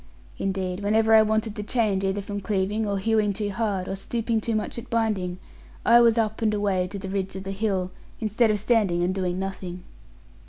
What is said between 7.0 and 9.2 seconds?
ridge of the hill, instead of standing and